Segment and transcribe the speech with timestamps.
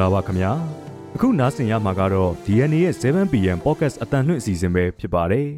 [0.00, 0.52] ္ဂလာပါခင်ဗျာ
[1.14, 5.48] အခုနားဆင်ရမှာကတော့ DNA ရဲ့ 7PM Podcast အတန်လွှင့်အစီအစဉ်ပဲဖြစ်ပါတယ်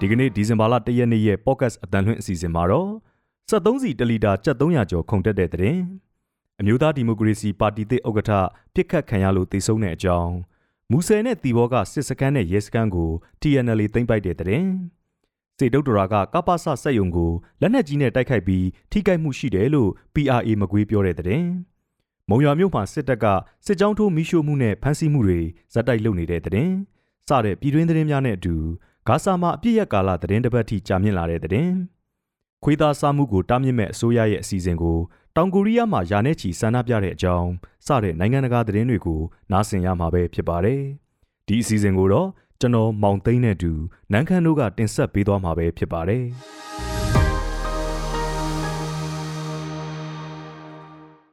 [0.00, 2.90] ဒီကနေ့ဒီဇင်ဘာလ1ရက်နေ့ရဲ့ Podcast အတန်လွှင့်အစီအစဉ်မှာတော့
[3.50, 5.76] 73စီတလီတာ7300ကျော်ခုန်တက်တဲ့တဲ့
[6.60, 8.32] အမျိုးသားဒီမိုကရေစီပါတီသစ်ဥက္ကဋ္ဌ
[8.74, 10.32] ပြစ်ခတ်ခံရလို့တည်ဆုံတဲ့အကြောင်း
[10.90, 13.10] မူဆယ်နဲ့တီဘောကစစ်စခန်းနဲ့ရဲစခန်းကို
[13.40, 14.64] TNL သိမ်းပိုက်တဲ့တဲ့
[15.58, 21.44] စေတုတ်တရာကကပ္ပဆစက်ယုံကိုလက်နက်ကြီးနဲ့တိုက်ခိုက်ပြီးထိခိုက်မှုရှိတယ်လို့ PRA မကွေးပြောတဲ့တဲ့။
[22.28, 23.26] မုံရွာမြို့မှာစစ်တပ်က
[23.66, 25.40] စစ်ကြောင်းထိုးမိရှို့မှုနဲ့ဖမ်းဆီးမှုတွေ
[25.72, 26.70] ဇက်တိုက်လုပ်နေတဲ့တဲ့။
[27.28, 28.54] စတဲ့ပြည်တွင်းသတင်းများနဲ့အတူ
[29.08, 31.68] ဂါဇာမှာအပြစ်ရကာလသတင်းတစ်ပတ်ထိကြာမြင့်လာတဲ့တဲ့။
[32.62, 34.98] ခွေးသားစားမှုကိုတားမြစ်မဲ့အစိုးရရဲ့အစီအစဉ်ကို
[35.36, 37.50] တောင်ကိုရီးယားမှာယာနဲ့ချီဆန္ဒပြတဲ့အကြောင်း
[37.86, 39.20] စတဲ့နိုင်ငံတကာသတင်းတွေကို
[39.52, 40.80] နားဆင်ရမှာပဲဖြစ်ပါတယ်။
[41.46, 42.28] ဒီအစီအစဉ်ကိုတော့
[42.62, 43.72] ကျွန်တော်မောင်သိန်းနဲ့တူ
[44.12, 46.24] နန်းခမ်းတို့ကတင်ဆက်ပေးသွားမှာပဲဖြစ်ပါတယ်။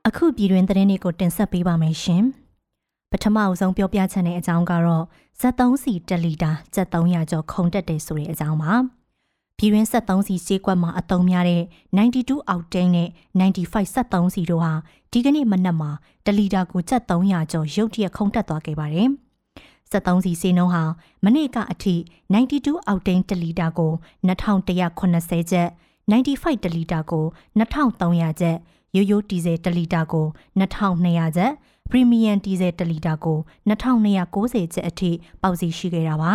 [0.07, 2.23] အခုပြည်တွင်သတင်းတွေကိုတင်ဆက်ပေးပါမယ်ရှင်။
[3.11, 5.05] ပထမအဆုံးပြောပြချင်တဲ့အကြောင်းကတော့
[5.41, 8.73] 73စီ1လီတာ7300ကျော်ခုံတက်တယ်ဆိုတဲ့အကြောင်းပါ။
[9.57, 11.63] ပြည်တွင်73စီဈေးကွက်မှာအသုံးများတဲ့
[11.97, 14.73] 92အောက်တိန်းနဲ့95 73စီတို့ဟာ
[15.11, 15.91] ဒီကနေ့မနက်မှာ
[16.25, 19.11] 1လီတာကို7300ကျော်ရုတ်တရက်ခုံတက်သွားခဲ့ပါတယ်။
[19.91, 20.83] 73စီစီနှုန်းဟာ
[21.23, 21.95] မနေ့ကအထိ
[22.33, 23.91] 92အောက်တိန်း1လီတာကို
[24.27, 25.69] 2180ကျပ်
[26.11, 27.25] 95တလီတာကို
[27.59, 28.57] 2300ကျပ်
[28.95, 30.25] ရိုးရိုးဒီဇယ်1လီတာကို
[30.59, 31.53] 2200ကျပ်
[31.89, 33.37] ပရီမီယံဒီဇယ်1လီတာကို
[33.69, 36.33] 2290ကျပ်အထိပေါက်စီရှိခဲ့တာပါ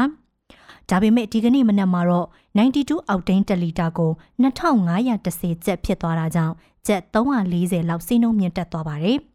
[0.89, 6.55] ဒါပေမဲ့ဒီကနေ့မနက်မှာတော့92အောက်တိန်း1လီတာကို2510ကျပ်ဖြစ်သွားတာကြောင့်
[6.87, 9.21] ကျပ်340လောက်စီးနှုန်းမြင့်တက်သွားပါတယ်။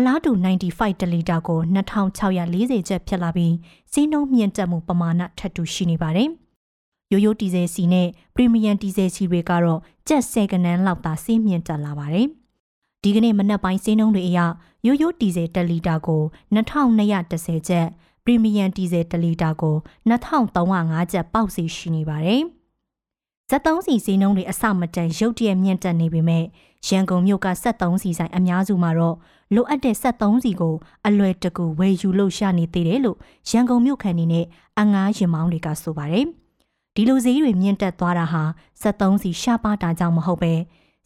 [0.00, 0.32] အလားတူ
[0.66, 3.54] 95တလီတာကို2640ကျပ်ဖြစ်လာပြီး
[3.92, 6.28] စီးနှုန်းမြင့်တက်မှုပမာဏထပ်တူရှိနေပါတယ်။
[7.12, 12.26] ရိုးရိုးဒီဇယ်စီနဲ့ပရီမီယံဒီဇယ်စီတွေကတော့ကျပ်10ကနန်းလောက်သာစီးမြင့်တက်လာပါတယ်။
[13.02, 14.38] ဒီကနေ့မနက်ပိုင်းစီးနှုန်းတွေအရ
[14.86, 16.22] ရိုးရိုးဒီဇယ်1လီတာကို
[16.54, 17.86] 2210ကျပ်
[18.24, 19.76] ပရီမီယံဒီဇယ်1လီတာကို
[20.08, 22.42] 2305ကျပ်ပေါက်စီရှိနေပါတယ်။
[23.50, 26.44] ဇက်သုံးစီစီနှုန်းတွေအစမတန်ရုတ်တရက်မြင့်တက်နေပေမဲ့
[26.86, 29.16] ရန်ကုန်မြို့က73စီဆိုင်အများစုမှာတော့
[29.54, 30.74] လိုအပ်တဲ့73စီကို
[31.06, 33.18] အလွယ်တကူဝယ်ယူလို့ရနေသေးတယ်လို့
[33.50, 34.46] ရန်ကုန်မြို့ခံနေနဲ့
[34.78, 36.26] အငားရင်မောင်းတွေကဆိုပါတယ်။
[36.94, 38.42] ဒီလိုဈေးတွေမြင့်တက်သွားတာဟာ
[38.82, 40.54] 73စီရှားပါတာကြောင့်မဟုတ်ပဲ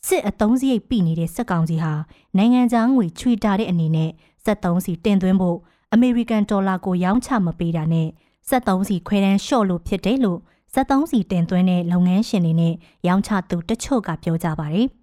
[0.06, 1.92] စစ်အသုံးစရိတ်ပြနေတဲ့စက်ကောင်စီဟာ
[2.36, 4.10] နိုင်ငံခြားငွေချွေတာတဲ့အနေနဲ့
[4.46, 5.58] 73စီတင်သွင်းဖို့
[5.92, 8.08] အမေရိကန်ဒေါ်လာကိုရောင်းချမပေးတာနဲ့
[8.50, 10.40] 73စီခွဲတန်းလျှော့လို့ဖြစ်တယ်လို့
[10.74, 12.74] 73စီတင်သွင်းတဲ့လုပ်ငန်းရှင်တွေနဲ့
[13.06, 14.88] ရောင်းချသူတချို့ကပြောကြပါတယ်။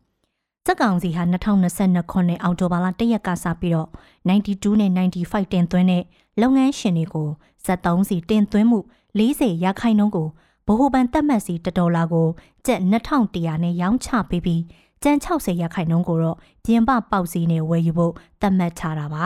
[0.71, 3.89] စက်ကောင်စီဟာ2022ခုနှစ်အောက်တိုဘာလ1ရက်ကစပြီးတော့
[4.29, 6.03] 92နဲ့95တင်သွင်းတဲ့
[6.41, 7.29] လုပ်ငန်းရှင်တွေကို
[7.65, 8.79] 73စီတင်သွင်းမှု
[9.19, 10.27] 40ရာခိုင်နှုန်းကို
[10.67, 12.27] ဗဟိုဘဏ်တက်မှတ်စီ1ဒေါ်လာကို
[12.65, 14.61] ကျပ်2100နဲ့ရောင်းချပေးပြီး
[15.03, 19.25] ကျန်60ရာခိုင်နှုန်းကိုတော့ပြင်ပပေါက်စီနဲ့ဝယ်ယူဖို့သတ်မှတ်ထားတာပါ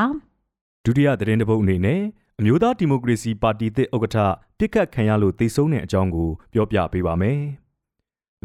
[0.86, 2.02] ဒုတိယသတင်းတစ်ပုဒ်အနေနဲ့
[2.40, 4.18] အမျိုးသားဒီမိုကရေစီပါတီသစ်ဥက္ကဋ္ဌ
[4.58, 7.63] ပြစ်ခတ်ခံရလို့သေဆုံးတဲ့အကြောင်းကိုပြောပြပေးပါမယ်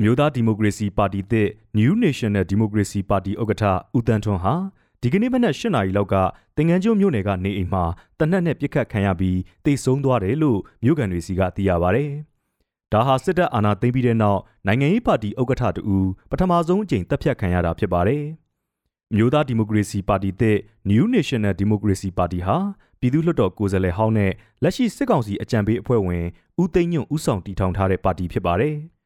[0.00, 1.48] အမျိုးသားဒီမိုကရေစီပါတီသစ်
[1.78, 3.64] New National Democracy Party ဥက္ကဋ္ဌ
[3.96, 4.54] ဦးတန်းထွန်းဟာ
[5.02, 6.14] ဒီကနေ့မနက်၈နာရီလောက်က
[6.56, 7.84] တင်ငန်းကျွန်းမြို့နယ်ကနေအိမ်မှာ
[8.18, 12.06] တနက်နဲ့ပြစ်ခတ်ခံရပြီးတိတ်ဆုံးသွားတယ်လို့မြို့ကန်တွေစီကသိရပါဗျ။
[12.92, 15.96] ဒါဟာစစ်တပ်အာဏာသိမ်းပြီးတဲ့နောက်နိုင်ငံရေးပါတီဥက္ကဋ္ဌတူ
[16.30, 18.24] ပထမဆုံးအကြိမ်တပ်ဖြတ်ခံရတာဖြစ်ပါတယ်။
[19.14, 20.56] မြို့သားဒီမိုကရေစီပါတီသစ်
[20.90, 22.56] New National Democracy Party ဟာ
[23.00, 24.32] ပြည်သူ့လွှတ်တော်ကိုယ်စားလှယ်ဟောင်းနဲ့
[24.62, 26.24] လက်ရှိစစ်ကောင်စီအကြံပေးအဖွဲ့ဝင်
[26.60, 28.76] ဦးသိန်းညွန့်ဦးဆောင်တည်ထောင်ထားတဲ့ပါတီဖြစ်ပါတယ်။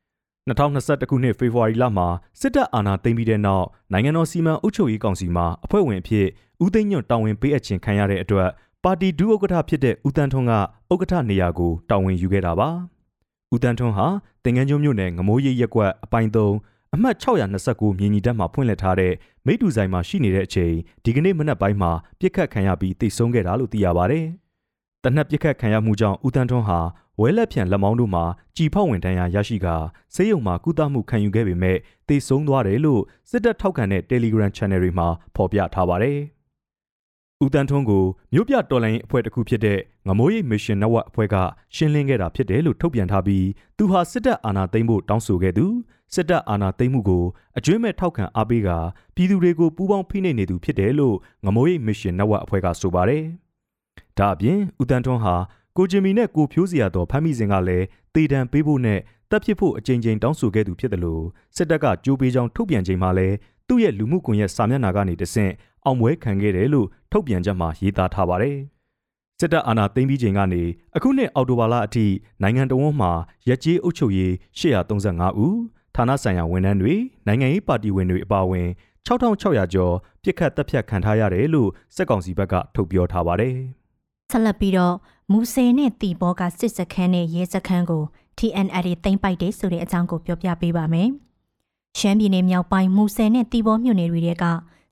[0.48, 2.08] 2021ခုနှစ်ဖေဖော်ဝါရီလမှာ
[2.41, 6.26] စစ်တပ်အာဏာသိမ်းပြီးတဲ့နောက်နိုင်ငံတော်စီမံအုပ်ချုပ်ရေးကောင်စီမှာအဖွဲ့ဝင်အဖြစ်
[6.64, 8.48] ဦးသိန်းညွန့်တာဝန်ပေးအပ်ခြင်းခံရတဲ့အတွက်
[8.84, 10.53] ပါတီဒုဥက္ကဋ္ဌဖြစ်တဲ့ဦးတန်းထွန်းက
[10.92, 12.69] ဥက္ကဋ္ဌနေရာကိုတာဝန်ယူခဲ့တာပါ။
[13.54, 14.06] ဦးတန်းထွန်းဟာ
[14.44, 19.12] တင်ငန်းကျွန်းမြို့နယ်ငမိုးရိပ်ရက်ကွက်အပိုင်း3အမှတ်629မြင်းကြီးတက်မှာဖွင့်လှစ်ထားတဲ့
[19.47, 20.74] မိတူဆိုင်မှာရှိနေတဲ့အချိန်
[21.04, 24.20] ဒီကနေ့မနက်ပိုင်းမှာပြစ်ခတ်ခံရပြီးတိတ်ဆုံးခဲ့တာလို့သိရပါဗျ။
[25.04, 26.78] တနက်ပြစ်ခတ်ခံရမှုကြောင့်ဦးတန်းထွန်းဟာ
[27.20, 28.24] ဝဲလက်ဖြန်လက်မောင်းတို့မှာ
[28.56, 29.76] ကြည်ဖောက်ဝင်တန်းရာရရှိကာ
[30.14, 31.76] ဆေးရုံမှာကုသမှုခံယူခဲ့ပေမဲ့
[32.09, 36.18] တေဆုံးသွားတယ်လို့စစ်တပ်ထောက်ခံတဲ့ Telegram Channel တွေမှာဖော်ပြထားပါတယ်။
[37.44, 39.78] ဦးတန်းထွန်းကိုမြို့ပြတော်လိုင်းအဖွဲ့တစ်ခုဖြစ်တဲ့
[40.09, 41.36] ငမိုးရိပ် Mission Network အဖွဲ့က
[41.74, 43.47] ရှင်းလင်းခဲ့တာဖြစ်တယ်လို့ထုတ်ပြန်ထားပြီး
[43.78, 45.66] သူဟာစစ်တပ်အာဏာသိမ်းဖို့တောင်းဆိုခဲ့သူ
[46.14, 47.24] စစ်တပ်အာဏာသိမ်းမှုကို
[47.59, 48.68] အကျွမ်းမဲ့ထောက်ခံအားပေးက
[49.14, 53.24] ပြည်သူတွေကိုပူးပေါင်းဖိနှိပ်နေသူဖြစ်တယ်လို့ငမိုးရိပ် Mission Network အဖွဲ့ကဆိုပါတယ်။
[54.18, 55.34] ဒါအပြင်ဦးတန်းထွန်းဟာ
[55.77, 61.24] ကိုဂျင်မီနဲ့ကိုဖြိုးစရာတော်ဖမ်းမိစဉ်ကလည်းတေတံပေးဖို့နဲ့တပ်ဖြစ်ဖို့အကြိမ်ကြိမ်တောင်းဆိုခဲ့သူဖြစ်တယ်လို့
[61.57, 63.36] စစ်တပ်ကကြိုးပေးကြောင်းထုတ်ပြန်ချိန်မှာလည်း
[63.69, 65.53] သူ့ရဲ့လူမှုကွန်ရက်စာမျက်နှာကနေတဆင့်
[65.84, 68.57] အောင်ပွဲခံခဲ့တယ်လို့ထုတ်ပြန်ချက်မှာရေးသားထားပါတယ်။
[69.41, 70.63] စစ်တပ်အာဏာသိမ်းပြီးချိန်ကနေ
[70.97, 72.07] အခုနှစ်အောက်တိုဘာလအထိ
[72.42, 73.13] နိုင်ငံတော်ဝန်မှာ
[73.48, 75.59] ရက်ကြီးအုပ်ချုပ်ရေး835ဦး
[75.97, 76.95] ဌာနဆိုင်ရာဝန်ထမ်းတွေ
[77.27, 78.69] နိုင်ငံရေးပါတီဝင်တွေအပါအဝင်
[79.07, 83.57] 6600ကျော်ပြစ်ခတ်တပ်ဖြတ်ခံထားရတယ်လို့စစ်ကောင်စီဘက်ကထုတ်ပြောထားပါတယ်။
[84.30, 84.95] ဆက်လက်ပြီးတော့
[85.33, 88.05] မူဆယ်နဲ့တီဘောကစစ်စခန်းနဲ့ရဲစခန်းကို
[88.39, 91.09] TNL သိမ်းပိုက်တယ်ဆိုတဲ့အကြောင်းကိုပြောပြပေးပါမယ်။
[91.99, 94.45] ရှမ်းပြည်နယ်မြောက်ပိုင်းမူဆယ်နဲ့တီဘောမြို့နယ်တွေက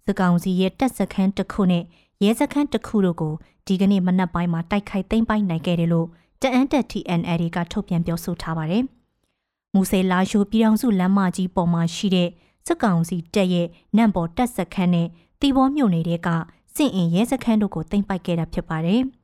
[0.07, 1.85] စကောင်စီရဲ့တပ်စခန်းတစ်ခုနဲ့
[2.23, 3.35] ရဲစခန်းတစ်ခုတို့ကို
[3.67, 6.09] ဒီကနေ့မနက်ပိုင်းမှာတိုက်ခိုက်သိမ်းပိုက်နိုင်ခဲ့တယ်လို့
[6.43, 8.85] တအန်တက် TNL ကထုတ်ပြန်ပြောဆိုထားပါတယ်။
[9.75, 12.29] မူဆယ်လာရှိုပြည်အောင်စုလမ်းမကြီးပေါ်မှာရှိတဲ့
[12.67, 13.67] စစ်ကောင်စီတပ်ရဲ့
[13.97, 15.09] နန့်ပေါ်တပ်စခန်းနဲ့
[15.41, 16.29] တီဘောမြို့နယ်တွေက
[16.77, 19.03] စင့်အင်ရဲစခန်းတို့ကိုသိမ်းပိုက်ခဲ့တာဖြစ်ပါတယ်။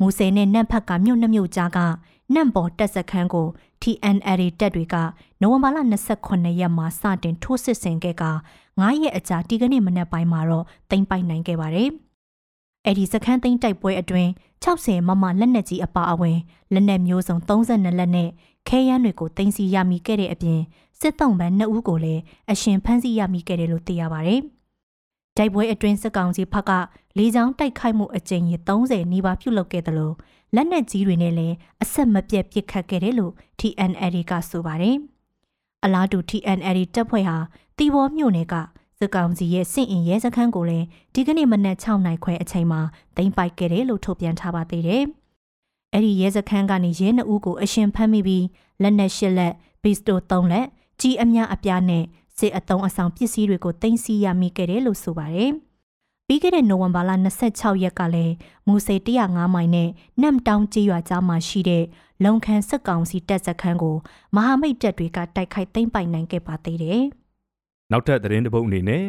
[0.00, 1.78] မူဆယ်နဲ့နန့်ဖက်ကမြို့နှမြို့ကြားက
[2.34, 3.48] နန့်ပေါ်တပ်စခန်းကို
[3.82, 4.96] TNL တပ်တွေက
[5.40, 5.78] နိုဝင်ဘာလ
[6.18, 8.24] 28ရက်မှာစတင်ထိုးစစ်ဆင်ခဲ့က
[8.66, 11.90] 9ရက်အကြာဒီကနေ့မနက်ပိုင်းမှာတော့သိမ်းပိုက်နိုင်ခဲ့ပါတယ်။
[12.84, 14.30] အဲ့ဒီစခန်းသိမ်းတိုက်ပွဲအတွင်း
[14.64, 16.38] 60မမလက်နက်ကြီးအပါအဝင်
[16.72, 18.28] လက်နက်မျိုးစုံ32လက်နဲ့
[18.68, 20.60] ခဲယမ်းတွေကိုတင်စီရမိခဲ့တဲ့အပြင်
[21.00, 22.22] စစ်တုံးပန်း2ဦးကိုလည်း
[22.52, 24.42] အရှင်ဖမ်းဆီးရမိခဲ့တယ်လို့သိရပါတယ်။
[25.36, 26.70] တိုက်ပွဲအတွင်းစစ်ကောင်စီဘက်က
[27.18, 30.14] လေကြောင်းတိုက်ခိုက်မှုအကြိမ်ရေ30နီးပါးပြုလုပ်ခဲ့တယ်လို့
[30.54, 34.96] လက်နက်ကြီးတွေနဲ့လည်းအဆက်မပြတ်ပစ်ခတ်ခဲ့တယ်လို့ TNL ကဆိုပါတယ်။
[35.84, 37.36] အလားတူ TNL တပ်ဖွဲ့ဟာ
[37.78, 38.54] တီဘောမြို့နယ်က
[38.98, 42.80] စစ်ကောင်စီရဲ့စစ်အင်ရဲစခန်းကိုလည်းဒီကနေ့မနက်6နိုင်ခွဲအချိန်မှာ
[43.16, 45.04] သိမ်းပိုက်ခဲ့တယ်လို့ထုတ်ပြန်ထားပါသေးတယ်။
[45.92, 48.46] အဲ့ဒီရဲစခန်းကနေရဲနှစ်ဦးကိုအရှင်ဖမ်းမိပြီး
[48.82, 50.66] လက်နက်ရှစ်လက်ဘီစတို3လက်
[51.00, 52.04] ကြီးအများအပြားနဲ့
[52.38, 55.52] စစ်အုံအဆောင်ပစ္စည်းတွေကိုတင်စီရမိခဲ့တယ်လို့ဆိုပါတယ်။
[56.30, 57.10] ပြီးခဲ့တဲ့နိုဝင်ဘာလ
[57.46, 58.34] 26ရက်ကလည်း
[58.66, 59.88] မူစေ105မိုင်နဲ့
[60.20, 61.84] နမ်တောင်ကျေးရွာကြားမှာရှိတဲ့
[62.24, 63.96] လုံခန်စက်ကောင်စီတပ်စခန်းကို
[64.34, 67.02] မဟာမိတ်တပ်တွေကတိုက်ခိုက်သိမ်းပိုက်နိုင်ခဲ့ပါသေးတယ်။
[67.90, 69.04] နောက်ထပ်သတင်းတစ်ပုဒ်အနေနဲ့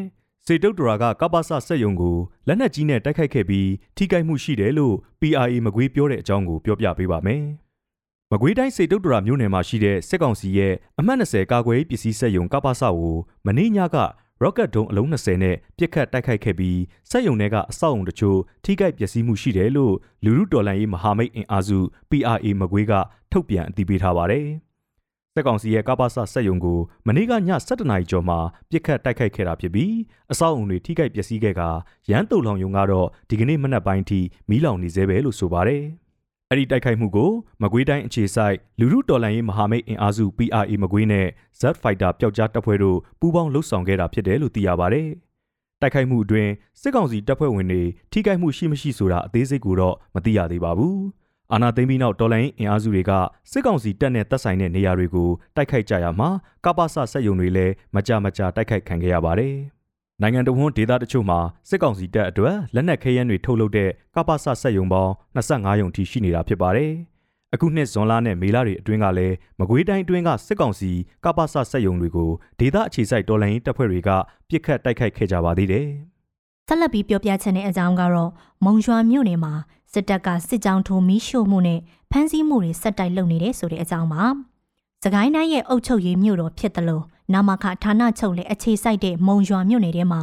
[0.46, 2.18] စေတုတ်တရာကကပ္ပစစက်ယုံကို
[2.48, 7.44] လက်နက်ကြီးနဲ့တိုက်ခိုက်ခဲ့ပြီးထိခိုက်မှုရှိတယ်လို့ PRA မကွေးပြောတဲ့အကြောင်းကိုပြောပြပေးပါမယ်။
[8.32, 13.98] မကွေးတိုင်းစေတုတ်တရာမြို့နယ်မှာရှိတဲ့စစ်ကောင်စီရဲ့အမှတ်20ကာကွယ်ပစ္စည်းစက်ရုံကပ္ပစကိုမနေ့ညက
[14.44, 19.94] rocket ဒုံးအလုံး20နဲ့ပစ်ခတ်တိုက်ခိုက်ခဲ့ပြီးစက်ရုံတွေကအဆောက်အုံတချို့ထိခိုက်ပျက်စီးမှုရှိတယ်လို့
[20.24, 22.94] လူလူတော်လှန်ရေးမဟာမိတ်အင်အားစု PRA မကွေးက
[23.32, 24.48] ထုတ်ပြန်အသိပေးထားပါတယ်။
[25.34, 27.36] စစ်ကောင်စီရဲ့ကပ္ပစစက်ရုံကိုမနေ့ကည
[27.68, 28.40] 7:00နာရီကျော်မှာ
[28.70, 29.94] ပြစ်ခတ်တိုက်ခိုက်ခဲ့တာဖြစ်ပြီး
[30.32, 31.62] အဆောက်အုံတွေထိခိုက်ပျက်စီးခဲ့က
[32.10, 34.20] ရန်တုံလောင်ယုံကတော့ဒီကနေ့မနက်ပိုင်းထိ
[34.50, 35.84] မီးလောင်နေသေးပဲလို့ဆိုပါတယ်။
[36.52, 37.32] အဲ့ဒီတိုက်ခိုက်မှုကို
[37.62, 41.28] မကွေးတိုင်းအခြေစိုက်လူမှုတော်လှန်ရေးမဟာမိတ်အင်အားစု PRA မကွေးနဲ့
[41.60, 45.02] Z Fighter ပျောက်ကြားတပ်ဖွဲ့တို့ပူးပေါင်းလှုပ်ဆောင်ခဲ့တာဖြစ်တယ်လို့သိရပါဗျ။
[45.82, 46.52] တိုက်ခိုက်မှုအတွင်း
[46.82, 50.98] စစ်ကောင်စီတပ်ဖွဲ့ဝင်တွေထိခိုက်မှုရှိမရှိဆိုတာအသေးစိတ်ကိုတော့မသိရသေးပါဘူး။
[51.54, 53.12] အာနာသိမ့်ပြီးနောက်တော်လိုင်းအင်အားစုတွေက
[53.52, 56.30] စစ်ကောင်စီတပ်နဲ့တပ်ဆိုင်တဲ့နေရာတွေကိုတိုက်ခိုက်ကြရမှာ
[56.66, 59.56] ကပ္ပစစက်ယုံတွေလည်းမကြမကြတိုက်ခိုက်ခံခဲ့ရပါတယ်။
[60.22, 61.40] နိုင်ငံတော်ဝန်ဒေသတချို့မှာ
[61.70, 66.92] စစ်ကောင်စီတပ်အတွက်လက်နက်ခဲယမ်းတွေထုတ်လုပ်တဲ့ကပ္ပစစက်ယုံပေါင်း25ယုံထိရှိနေတာဖြစ်ပါတယ်။
[67.54, 70.92] အခုနှစ်ဇွန်လနဲ့မေလတွေအတွင်းကလည်းမကွေးတိုင်းအတွင်းကစစ်ကောင်စီ
[71.26, 72.30] ကပ္ပစစက်ယုံတွေကို
[72.60, 74.10] ဒေသအခြေစိုက်တော်လှန်ရေးတပ်ဖွဲ့တွေက
[74.50, 75.88] ပြစ်ခတ်တိုက်ခိုက်ခဲ့ကြပါသေးတယ်။
[76.68, 78.32] ဆက်လက်ပြီးပြောပြချင်တဲ့အကြောင်းကတော့
[78.66, 79.54] မုံရွာမြို့နယ်မှာ
[79.94, 81.80] စစ်တပ်ကစစ်ကြောင်းထိုးမီးရှို့မှုနဲ့
[82.12, 84.24] ဖမ်းဆီးမှုတွေဆက်တိုက်လုပ်နေတဲ့ဆိုတဲ့အကြောင်းပါ။
[85.04, 87.04] စကိုင်းတိုင်းရဲ့အုပ်ချုပ်ရေးမြို့တော်ဖြစ်တယ်လို့
[87.34, 90.22] နာမခဌာနချုပ်လည်းအခြေစိုက်တဲ့မုံရွာမြို့နယ်ထဲမှာ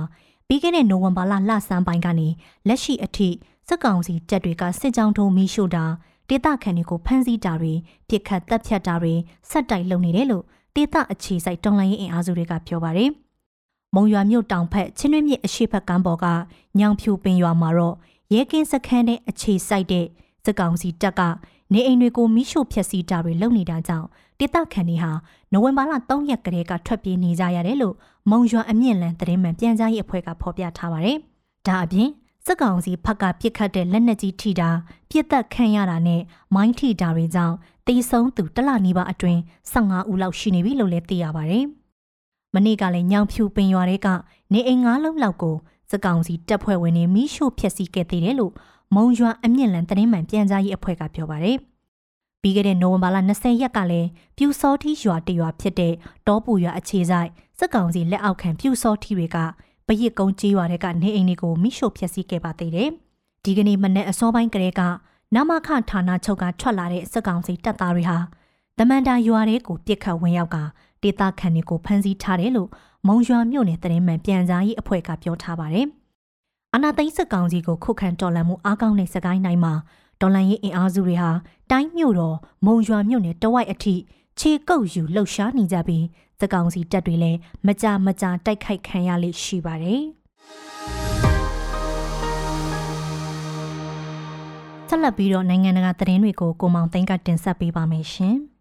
[0.49, 2.29] ပြီးခဲ့တဲ့နိုဝင်ဘာလလဆန်းပိုင်းကနေ
[2.69, 3.29] လက်ရှိအထိ
[3.69, 5.85] စစ်ကောင်စီတပ်တွေကစစ်ကြောင်းထုံးမီးရှို့တာ
[6.29, 7.75] ဒေသခံတွေကိုဖမ်းဆီးတာတွေ
[8.09, 9.15] ပြစ်ခတ်တပ်ဖြတ်တာတွေ
[9.51, 10.45] ဆက်တိုက်လုပ်နေတယ်လို့
[10.75, 13.11] ဒေသအခြေစိုက်တော်လှန်ရေးအင်အားစုတွေကပြောပါတယ်။
[13.95, 16.27] မုံရွာမြို့တောင်ဖက်ချင်းတွင်းမြစ်အရှိတ်ဖက်ကမ်းပေါ်က
[16.79, 17.97] ညောင်ဖြူပင်ရွာမှာတော့
[18.35, 20.07] ရဲကင်းစခန်းနဲ့အခြေစိုက်တဲ့
[20.45, 21.21] စစ်ကောင်စီတပ်က
[21.73, 24.07] နေအိမ်တွေကိုမိရှို့ဖျက်ဆီးတာတွေလုပ်နေတာကြောင့်
[24.39, 25.11] ဒေသခံတွေဟာ
[25.53, 27.95] နိုဝင်ဘာလ3ရက်ကတည်းကထွက်ပြေးနေကြရတယ်လို့
[28.31, 31.19] မုံရွာအမြင့်လန်သတင်းမှန်ပြန်ကြားရေးအဖွဲ့ကဖော်ပြထားပါတယ်။
[31.67, 32.09] ဒါအပြင်
[32.47, 34.71] စစ်ကောင်စီဖက်ကပြစ်ခတ်တဲ့လက်နက်ကြီးထိတာ
[35.11, 36.23] ပြစ်သက်ခံရတာနဲ့
[36.55, 37.57] မိုင်းထိတာတွေကြောင့်
[37.87, 39.41] တေဆုံးသူတလနီးပါအတွင်း
[39.73, 41.65] 15ဦးလောက်ရှိနေပြီလို့လည်းသိရပါတယ်။
[42.55, 44.09] မနေ့ကလည်းညောင်ဖြူပင်ရွာတွေက
[44.53, 45.57] နေအိမ်၅လုံးလောက်ကို
[45.91, 48.53] စစ်ကောင်စီတပ်ဖွဲ့ဝင်တွေမိရှို့ဖျက်ဆီးခဲ့သေးတယ်လို့
[48.95, 51.59] မုံရွာအမြင့်လန်သတင်းမှန်ပြန်ကြားရေးအဖွဲ့ကပြောပါတယ်။
[52.43, 55.93] ပြီးခဲ့တဲ့နိုဝင်ဘာလ20ရက်ကလည်းပြူစောထီရွာတရွာဖြစ်တဲ့
[56.27, 57.29] တောပူရွာအခြေဆိုင်
[57.59, 59.37] စစ်ကောင်စီလက်အောက်ခံပြူစောထီတွေက
[59.87, 62.89] ပရစ်ကုန်းကြီးရွာတွေကနေအိမ်တွေကိုမိရှို့ဖျက်ဆီးခဲ့ပါသေးတယ်။
[63.45, 64.81] ဒီကနေ့မနေ့အစောပိုင်းကလေးက
[65.35, 68.19] နမခဌာနချုပ်ကထွက်လာတဲ့စစ်ကောင်စီတပ်သားတွေဟာ
[68.79, 70.57] တမန်တာရွာတွေကိုပြစ်ခတ်ဝင်ရောက်က
[71.03, 72.71] ဒေသခံတွေကိုဖမ်းဆီးထားတယ်လို့
[73.07, 75.87] မုံရွာမြို့နယ်သတင်းမှန်ပြန်ကြားရေးအဖွဲ့ကပြောထားပါတယ်။
[76.79, 79.75] အနာသိန်းစစ်ကောင်စီကိုခုခံတော်လှန်မှုအားကောင်းတဲ့စကိုင်းတိုင်းမှာ
[80.21, 81.31] ဒေါ်လန်ရေးအင်အားစုတွေဟာ
[81.71, 83.95] တိုင်းမြို့တော်မုံရွာမြို့နယ်တဝိုက်အထိ
[84.39, 86.05] ခြေကုပ်ယူလှုပ်ရှားနေကြပြီး
[86.41, 90.03] သကောင်စီတပ်တွေလည်းမကြမကြတိုက်ခိုက်ခံရလိမ့်ရှိပါတယ်။
[94.89, 98.37] ဆက်လက်ပြီးတော့နိုင်ငံတကာသတင်းတွေကိုကိုမောင်သိန်းကတင်ဆက်ပေးပါမယ်ရှင်။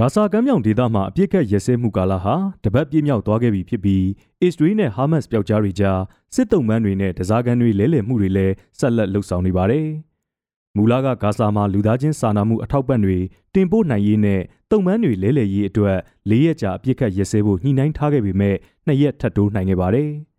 [0.00, 2.34] ဂါဇာကမ်းမြောင်ဒေသမှာအပြစ်ခတ်ရစဲမှုကာလဟာ
[2.64, 4.04] တပတ်ပြည့်မြောက်သွားခဲ့ပြီဖြစ်ပြီး
[4.42, 6.00] အစ္စရေးနဲ့ဟာမတ်စ်ပျောက်ကြားတွေကြား
[6.34, 9.86] စစ်တုံးပန်းတွေနဲ့တစားကန်တွေလဲလှယ်မှုတွေလည်းဆက်လက်လှုပ်ဆောင်နေပါတယ်။
[10.76, 13.18] မူလကဂါဇာမှာလူသားချင်းစာနာမှုအထောက်ပံ့တွေ
[13.54, 15.98] တင်ပို့နိုင်ရေးနဲ့တုံပန်းတွေလဲလှယ်ရေးအတွက်
[16.30, 20.10] ၄ရက်ကြာအပြစ်ခတ်ရစဲဖို့ညှိနှိုင်းထားခဲ့ပေမဲ့နှစ်ရက်ထပ်တိုးနိုင်ခဲ့ပါတယ်။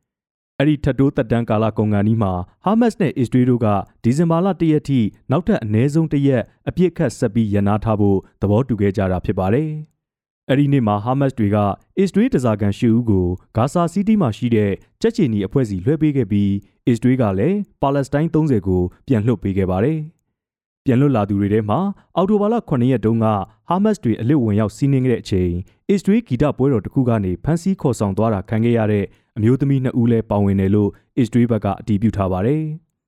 [0.59, 2.31] အဲ့ဒီထပ်တိုးသက်တမ်းကာလကုန်ကန်ဒီမှာ
[2.65, 3.67] ဟာမတ်စ်နဲ့အစ္စရေးတို့က
[4.03, 4.99] ဒီဇင်ဘာလ၁ရက်ထိ
[5.31, 9.69] နောက်ထပ်အနည်းဆုံးတစ်ရက်အပြစ်ခတ်ဆက်ပြီးရန်နာထားဖို့သဘောတူခဲ့ကြတာဖြစ်ပါတယ်။
[10.49, 11.57] အဲ့ဒီနေ့မှာဟာမတ်စ်တွေက
[11.99, 14.71] အစ္စရေးတစားကန်ရှူဦးကိုဂါဇာစီးတီးမှာရှိတဲ့
[15.01, 16.51] ကြက်ချီနီအဖွဲ့စီလွှဲပေးခဲ့ပြီး
[16.87, 19.99] အစ္စရေးကလည်းပါလက်စတိုင်း30ကိုပြန်လွှတ်ပေးခဲ့ပါတယ်။
[20.85, 21.79] ပြန်လွတ်လာသူတွေထဲမှာ
[22.15, 23.25] အော်တိုဘာလ9ရက်တုန်းက
[23.69, 25.51] ဟာမတ်စ်တွေအလစ်ဝင်ရောက်စီးနင်းခဲ့တဲ့အချိန်
[25.89, 29.05] အစ္စရေးဂီတပွဲတော်တစ်ခုကနေဖမ်းဆီးခေါ်ဆောင်သွားတာခံခဲ့ရတဲ့
[29.37, 32.63] အမျိုးသမီးနှစ်ဦးလည်းပါဝင်တယ်လို့အစ္စရေးဘက်ကအတည်ပြုထားပါတယ်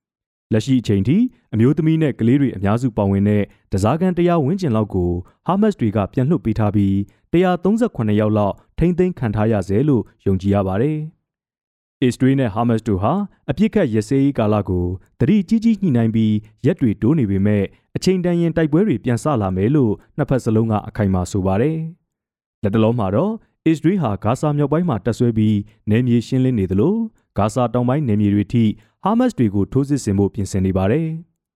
[0.53, 1.17] ။လက်ရှိအချိန်ထိ
[1.53, 5.11] အမျိုးသမီးနဲ့ကလေးတွေအများစုပါဝင်တဲ့တစားကန်တရားဝန်းကျင်လောက်ကို
[5.47, 6.93] ဟာမတ်စ်တွေကပြန်လွှတ်ပေးထားပြီး
[7.33, 10.97] 138ယောက်လောက်ထိမ့်သိမ်းခံထားရစေလို့ယုံကြည်ရပါတယ်။
[12.03, 13.13] အစ္စရေးနဲ့ဟာမတ်စ်တို့ဟာ
[13.49, 14.85] အပြစ်ခတ်ရစေးကာလကို
[15.19, 16.33] တတိကြီးကြီးညှိနှိုင်းပြီး
[16.65, 17.63] ရက်တွေတိုးနေပေမဲ့
[17.95, 21.77] အချိန်တန်ရင်တိုက်ပွဲတွေပြန်ဆလာမယ်လို့နှစ်ဖက်စလုံးကအခိုင်အမာဆိုပါတယ်။
[22.63, 23.33] လက်တလုံးမှာတော့
[23.67, 25.57] အစ္စရေးဟာဂါဇာမြောက်ပိုင်းမှာတပ်ဆွဲပြီး
[25.89, 26.95] နယ်မြေရှင်းလင်းနေသလို
[27.37, 28.63] ဂါဇာတောင်ပိုင်းနယ်မြေတွေထိ
[29.03, 31.07] ဟာမတ်စ်တွေကိုထိုးစစ်ဆင်ဖို့ပြင်ဆင်နေပါတယ်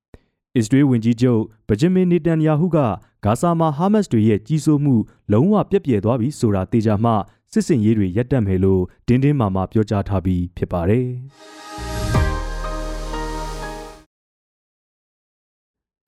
[0.58, 2.78] ။အစ္စရေးဝန်ကြီးချုပ်ဗဂျင်မင်နေတန်ယာဟုက
[3.26, 4.96] ဂါဇာမှာဟာမတ်စ်တွေရဲ့ကြီးစိုးမှု
[5.32, 7.12] လုံးဝပြက်ပြယ်သွားပြီဆိုတာတေချာမှ
[7.52, 11.08] စစ်စင်ရေးတွေရပ်တန့်မယ်လို့တင်းတင်းမာမာပြောကြားထားပြီးဖြစ်ပါတယ်။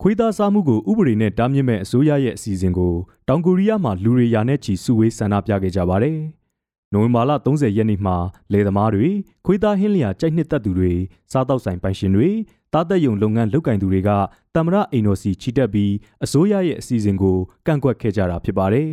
[0.05, 2.93] ခွေးသားစားမှုကိုဥပဒေနဲ့တားမြစ်မဲ့အစိုးရရဲ့အစီအစဉ်ကို
[3.27, 6.17] တောင်ကိုရီးယားမှာလူတွေရာနဲ့ချီစုဝေးဆန္ဒပြခဲ့ကြပါတယ်။
[6.93, 8.15] နိုဝင်ဘာလ30ရက်နေ့မှာ
[8.51, 9.09] လယ်သမားတွေ
[9.45, 10.93] ခွေးသားဟင်းလျာကြိုက်နှစ်သက်သူတွေ
[11.31, 12.29] စားတောက်ဆိုင်ပိုင်ရှင်တွေ
[12.73, 14.09] တားသက်ယုံလုပ်ငန်းလုပ်ကင်သူတွေက
[14.55, 15.93] တမရအိမ်တော်စီချီတက်ပြီး
[16.23, 18.89] အစိုးရရဲ့အစီအစဉ်ကိုကန့်ကွက်ခဲ့ကြတာဖြစ်ပါတယ်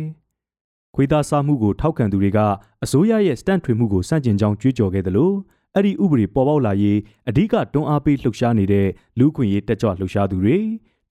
[0.95, 2.39] ။ခွေးသားစားမှုကိုထောက်ခံသူတွေက
[2.83, 5.35] အစိုးရရဲ့စတန့်ထွေမှုကိုစန့်ကျင်ကြောင်းကြွေးကြော်ခဲ့တယ်လို့
[5.75, 6.97] အဲ့ဒီဥပဒေပေါ်ပေါက်လာရေး
[7.29, 8.87] အဓိကတွန်းအားပေးလှုပ်ရှားနေတဲ့
[9.19, 10.57] လူခွင့်ရေးတက်ကြွလှုပ်ရှားသူတွေ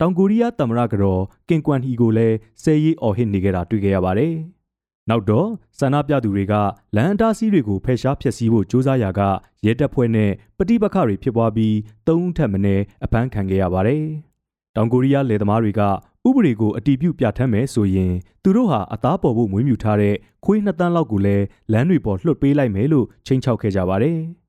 [0.02, 4.34] တောင်ကိုရီးယားသမ္မတကတော်ကင်ကွမ်ဟီကိုလည်းဆယ်ရေးအော်ဟစ်နေကြတာတွေ့ခဲ့ရပါတယ်။
[5.08, 6.54] နောက်တော့ဆန္ဒပြသူတွေက
[6.96, 9.20] လမ်းအတားဆီးတွေကိုဖယ်ရှားဖျက်ဆီးဖို့ကြိုးစားရာက
[9.66, 11.76] ရဲတပ်ဖွဲ့နဲ့ပဋိပက္ခတွေဖြစ်ပွားပြီး
[12.08, 14.04] သုံးဦးထက်မနည်းအဖမ်းခံခဲ့ရပါတယ်။
[14.76, 15.80] တောင်ကိုရီးယားလယ်သမားတွေက
[16.28, 20.14] ဥပဒေကိုအတီးပြုတ်ပြဋ္ဌာန်းမယ်ဆိုရင်သူတို့ဟာအသားပေါ်ဖို့မွေးမြူထားတဲ့
[20.44, 24.18] ခွေးနှစ်တန်းလောက်ကိုလည်းလမ်းတွေပေါ်လွှတ်ပေးလိုက်မယ်လို့ချိန်ချောက်ခဲ့ကြပါတယ်။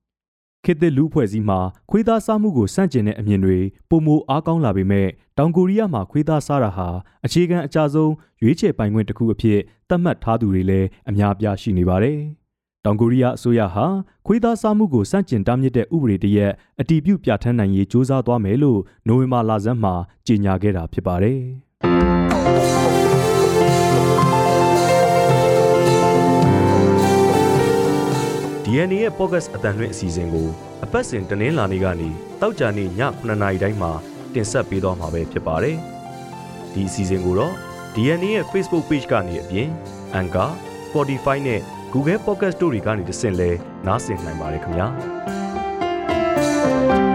[0.65, 6.87] ခေတ်သစ်လူဖွဲ့စည်းမှာခွေးသားစားမှုကိုစန့်ကျင်တဲ့အမြင်တွေပုံမအားကောင်းလာပေမဲ့တောင်ကိုရီးယားမှာခွေးသားစားတာဟာ
[7.25, 12.19] အခြေခံအကြဆုံးရွေးချယ်ပိုင်ခွင့်တစ်ခုအဖြစ်သတ်မှတ်ထားသူတွေလည်းအများပြားရှိနေပါတယ်။
[12.85, 13.85] တောင်ကိုရီးယားအစိုးရဟာ
[14.25, 19.93] ခွေးသားစားမှုကိုစန့်ကျင်တားမြစ်တဲ့ဥပဒေတရက်အတည်ပြုပြဋ္ဌာန်းနိုင်ရေးစ조사သွားမယ်လို့နိုဝင်ဘာလဆန်းမှာ
[20.27, 21.39] ကြေညာခဲ့တာဖြစ်ပါတယ်။
[28.73, 30.47] DNA ရဲ့ podcast အတန်လွင့်အစီအစဉ်ကို
[30.83, 32.09] အပတ်စဉ်တနင်္လာနေ့ကနေ
[32.41, 33.91] တောက်ကြနေ့ည9:00နာရီတိုင်းမှာ
[34.33, 35.77] တင်ဆက်ပေးသွားမှာပဲဖြစ်ပါတယ်။
[36.73, 37.53] ဒီအစီအစဉ်ကိုတော့
[37.95, 39.67] DNA ရဲ့ Facebook Page ကနေအပြင်
[40.19, 40.49] Anchor,
[40.87, 41.61] Spotify နဲ့
[41.93, 43.49] Google Podcast တို့တွေကနေတဆင့်လဲ
[43.87, 44.87] နားဆင်နိုင်ပါတယ်ခင်ဗျာ။